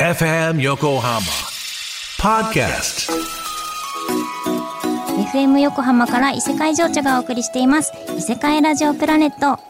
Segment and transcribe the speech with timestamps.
[0.00, 1.20] FM Yokohama
[2.20, 3.10] Podcast
[5.34, 7.92] FM 横浜から異世界情緒がお送りしています。
[8.16, 9.60] 異世界ラジオプラネット。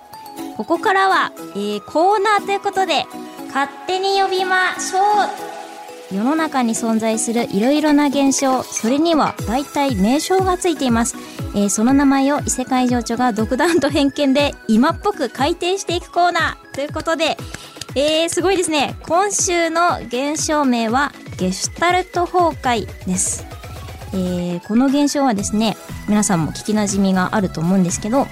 [0.58, 3.06] ここからは、えーコーナーということで
[3.46, 6.14] 勝手に呼びましょう。
[6.14, 11.16] 世の中に存在するいろいろな現象それには大体名称がついています、
[11.54, 17.36] えーその名前を異世界情緒が独断と偏見で今っぽく改定していくコーナーということで
[17.95, 18.96] えー、すごいですね。
[19.02, 23.45] 今週の現象名はゲシュタルト崩壊です。
[24.12, 25.76] えーこの現象はですね
[26.09, 28.26] 皆さんも聞きなじみがあると思うんですけど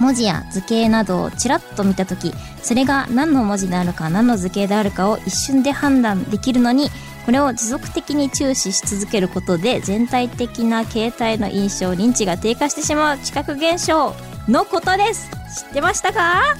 [0.00, 6.88] 文字や図形などをちらっと見た時それが何の文字であるか何の図形であるかを一瞬で判断できるのに
[7.26, 14.14] これを持続的に注視し続けることで全体的な形態の印象認知が低下してしまう知覚現象
[14.48, 15.30] のことです。
[15.66, 16.56] 知ってましたか？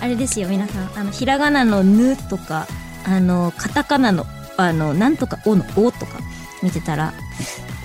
[0.00, 0.98] あれですよ皆さん。
[0.98, 2.66] あのひらがなの「ぬ」とか
[3.04, 6.18] あのカタカナのあのなんとか「お」の「お」とか
[6.62, 7.12] 見てたら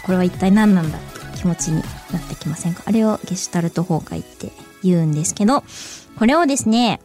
[0.04, 2.84] これは一体何なんだって気持ちになってきませんか？
[2.86, 4.52] あれをゲシュタルト崩壊って
[4.84, 5.64] 言うんですけど
[6.18, 7.00] これをですね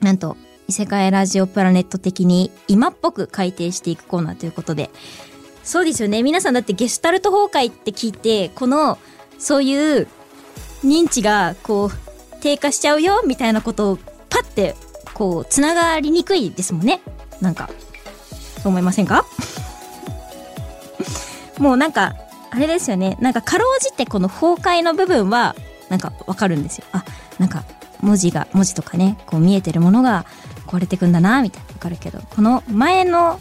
[0.00, 0.36] なんと
[0.68, 4.90] 異世界ラジオプラネット的に今っぽく改定していくコーナーということで。
[5.62, 6.22] そうですよね。
[6.22, 8.98] 皆さんだってゲシュタルト崩壊って聞いてこの
[9.36, 10.06] そういう
[10.84, 11.90] 認知がこう
[12.40, 14.74] 低下しちゃうよみたいなことをパッて
[15.14, 17.00] こうつながりにくいですもんね。
[17.40, 17.68] なんか
[18.62, 19.24] そう思いませんか？
[21.58, 22.14] もうなんか
[22.50, 23.16] あれですよね。
[23.20, 25.54] なんかかろうじてこの崩壊の部分は
[25.88, 26.84] なんかわかるんですよ。
[26.92, 27.04] あ
[27.38, 27.64] なんか
[28.00, 30.26] 文字が文字とかねこう見えてるものが
[30.66, 31.68] 壊れてくんだなみたいな。
[31.68, 32.20] わかるけど。
[32.34, 33.40] この前の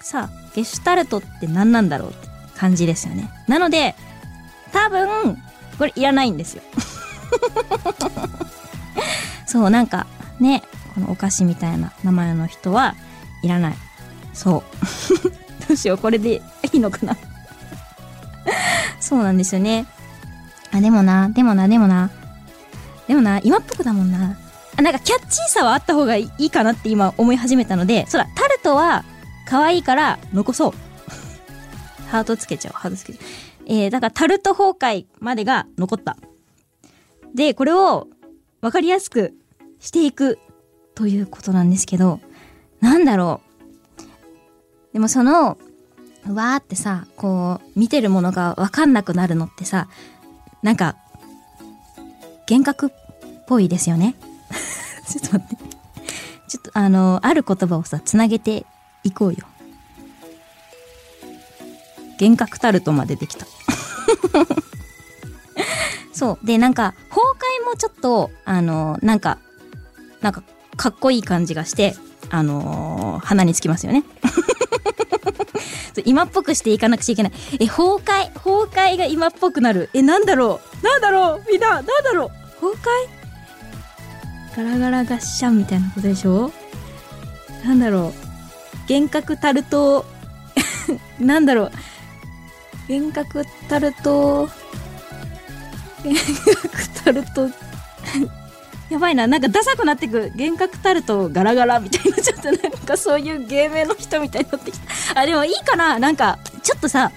[0.00, 3.30] さゲシュタルトって何なんだろうって感じですよね。
[3.48, 3.94] なので
[4.72, 5.36] 多分
[5.78, 6.62] これいらないんですよ。
[9.52, 10.06] そうなんか
[10.40, 10.62] ね
[10.94, 12.94] このお菓子みたいな名前の人は
[13.42, 13.74] いらない。
[14.32, 14.62] そう。
[15.68, 16.40] どうしようこれで
[16.72, 17.18] いいのかな。
[18.98, 19.86] そうなんですよね。
[20.72, 22.10] あでもなでもなでもな。
[23.06, 24.38] でもな今っぽくだもんな。
[24.78, 29.04] あなんかキャッチーさはあった方がいいかなって今思い始めたのでそうだタルトは
[29.46, 30.72] 可愛いから残そう。
[32.08, 33.24] ハートつけちゃおうハートつけちゃう。
[33.66, 36.16] えー、だからタルト崩壊までが残った。
[37.34, 38.08] でこれを
[38.62, 39.34] 分かりやすく
[39.82, 40.38] していく
[40.94, 42.20] ということなんですけど
[42.80, 43.42] なんだろ
[44.88, 44.94] う。
[44.94, 45.58] でもその
[46.28, 49.88] わーってさこう見てるものが分かんなくなるのってさ
[50.62, 50.96] なんか
[52.48, 52.90] 幻覚っ
[53.46, 54.14] ぽいですよね。
[55.08, 55.64] ちょっと待って。
[56.48, 58.66] ちょっとあのある言葉をさつなげて
[59.04, 59.46] いこうよ。
[62.20, 63.46] 幻覚タルトまでできた。
[66.12, 66.46] そう。
[66.46, 67.22] でなんか崩
[67.62, 69.38] 壊もちょっとあのなんか
[70.22, 70.42] なんか
[70.76, 71.94] かっこいい感じがして
[72.30, 74.04] あのー鼻につきますよね。
[76.06, 77.32] 今っぽくしていかなくちゃいけない。
[77.60, 78.32] え崩壊？
[78.32, 78.62] 崩
[78.94, 79.90] 壊が今っぽくなる。
[79.92, 80.84] えなんだろう？
[80.84, 81.44] なんだろう？
[81.50, 82.60] みんななんだろう？
[82.60, 84.56] 崩壊？
[84.56, 86.50] ガラガラガッシャンみたいなことでしょ？
[87.64, 88.12] なんだろう？
[88.90, 90.06] 幻覚タルト？
[91.20, 91.70] なんだろう？
[92.88, 94.48] 幻覚タルト？
[96.04, 96.18] 幻
[96.62, 97.48] 覚タルト？
[98.92, 99.26] やばいな。
[99.26, 104.84] なんかダサくなってく幻覚タルトガラガラみたいなちょっとなんかそういう芸名の人みたいになってきた。
[105.18, 105.98] あでもいいかな。
[105.98, 107.10] なんかちょっとさ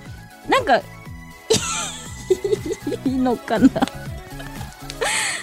[0.47, 0.77] なんか
[3.03, 3.69] いいのかな。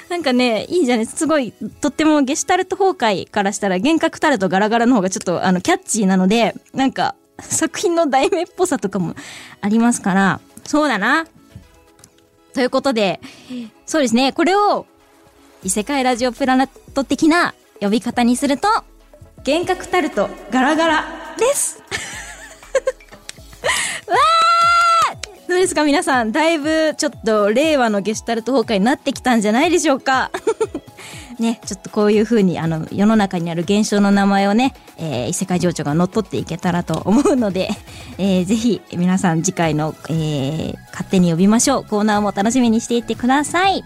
[0.08, 1.06] なんかねいいじゃない。
[1.06, 9.14] すごいとってもゲシュタルト崩壊からしたら幻覚タルトガラガラの方がちょっとあのキャッチーなのでなんか作品の題名っぽさとかも
[9.60, 10.40] ありますから。
[10.64, 11.26] そうだな。
[12.54, 13.20] ということで
[13.84, 14.32] そうですね。
[14.32, 14.86] これを
[15.62, 18.68] 異世界ラジオプラネット的な呼び方にすると
[19.46, 21.04] 幻覚タルトガラガラ
[21.38, 21.82] です。
[24.08, 25.48] わー！
[25.48, 25.84] どうですか？
[25.84, 30.30] 皆さんだいぶちょっと令和のゲシュタルト崩壊になってきたんじゃないでしょうか？
[31.40, 37.68] ね、ちょっとこういう風にあの世の中にある現象の名前をね、えー異世界情緒が乗っ取っていけたらと思うので、
[38.18, 41.84] えーぜひ皆さん次回の、えー勝手に呼びましょう。
[41.84, 43.82] コーナーも楽しみにしていってください。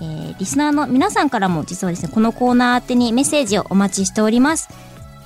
[0.00, 4.68] えーリスナーの皆さんからも実はですねこのコーナー宛てにメッセージをお待ちしております、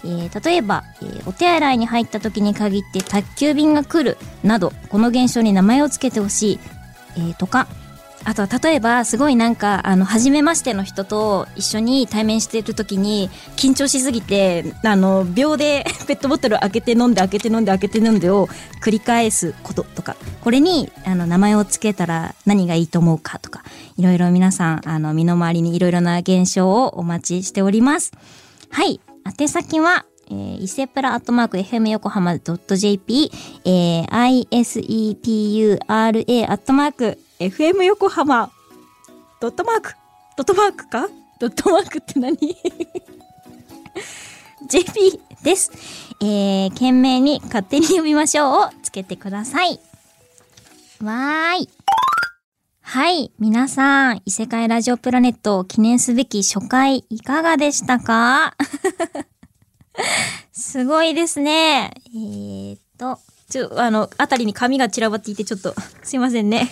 [0.05, 6.61] えー例えば、えーお手洗いに入った時に限って宅急便が来るなどこの現象に名前を付けてほしい、
[7.17, 7.67] えーとか
[8.25, 18.49] あとは例えばすごいなんかあの初めましての人と一緒に対面してる時に緊張しすぎてあの秒で ペットボトル開けて飲んで開けて飲んで開けて飲んでを
[18.83, 23.63] 繰り返すこととかこれにあの名前を付けたら何がいいと思うかとか
[23.97, 28.13] いろいろ皆さんあの身の回りにいろいろな現象をお待ちしております。
[28.71, 29.01] はい。
[29.41, 33.33] 宛先はえー、伊勢プラアットマーク FM 横浜 .jp、
[33.65, 36.11] えー、isepura ア
[36.55, 38.51] ットマーク FM 横浜
[39.41, 39.95] ドットマーク
[40.37, 41.09] ドットマークか？
[41.39, 42.37] ドットマークって何
[44.69, 45.73] ?JP です。
[46.21, 49.81] えー、懸命に勝手に読みましょうをつけてください。
[51.03, 51.69] わーい。
[52.83, 53.33] はい。
[53.39, 58.55] 皆さん、異世界ラジオプラネットを記念すべき初回いかがでしたか？
[60.53, 61.93] すごいですね。
[62.09, 63.19] えー、っと、
[63.51, 66.71] ちょ、あの、あたりに紙が散らばっていてちょっと、すいませんね。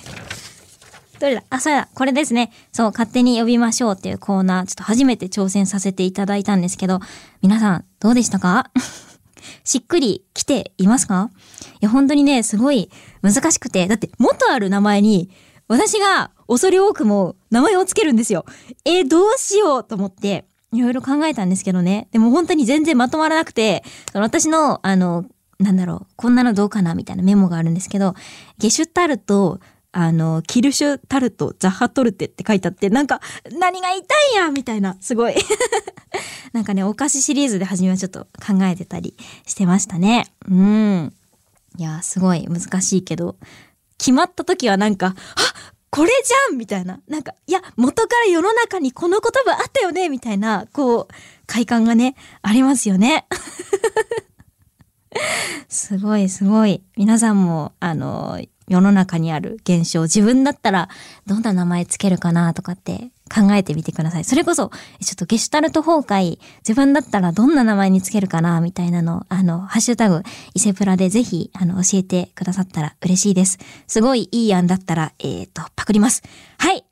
[1.21, 2.53] どれだあ、そうだ、これですね。
[2.73, 7.01] そう、勝手に呼びましょうっていうコーナー、ちょっと初めて挑戦させていただいたんですけど、
[7.43, 8.71] 皆さん、どうでしたか？
[9.65, 11.31] しっくり来ていますか？
[11.75, 12.91] いや、本当にね、すごい
[13.23, 15.31] 難しくて、だって元ある名前に、
[15.67, 18.47] 私が恐れ多くも名前をつけるんですよ。
[18.85, 22.09] え、どうしようと思って、いろいろ考えたんですけどね。
[22.13, 23.83] でも本当に全然まとまらなくて、
[24.13, 25.25] その私の、あの、
[25.59, 28.15] なんだろう、こんなのどうかなみたいなメモがあるんですけど、
[28.59, 29.61] ゲシュタルト、
[29.93, 33.21] あの、キルシュタルト、ザハトルテって書いてあって、なんか、
[33.59, 35.35] 何が言いたいんやみたいな、すごい。
[36.53, 40.27] なんかね、お菓子シリーズで初めはちょっと考えてたりしてましたね。
[40.47, 41.15] うん。
[41.79, 43.37] いや、すごい難しいけど、
[43.99, 47.01] 決まった時はなんか、あこれじゃんみたいな。
[47.09, 51.09] なんか、いや、元から世の中にこの言葉あったよねみたいな、こう、
[51.47, 53.27] 快感がね、ありますよね。
[55.69, 56.83] すごいすごい。
[56.97, 58.39] 皆さんも、あの、
[58.69, 60.89] 世の中にある現象、自分だったら
[61.27, 64.25] どんな名前つけるかなとかって考えてみてください。
[64.25, 64.71] それこそ、
[65.01, 70.23] ちょっとゲシュタルト崩壊、自分だったらどんな名前につけるかなみたいなの、あの、ハッシュタグ、
[70.55, 73.59] 伊勢プラでぜひ、あの、教えてくださったら嬉しいです。
[73.87, 76.23] すごいいい案だったら、えっ、ー、と、パクります。
[76.59, 76.85] はい。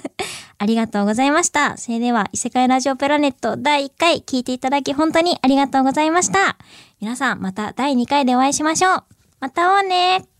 [0.58, 1.76] ありがとうございました。
[1.76, 6.56] それでは、異世界ラジオプラネット第1回聞いていただき本当にありがとうございました。
[7.00, 9.04] 皆さん、また第2回でお会いしましょう。
[9.40, 10.35] また会おうね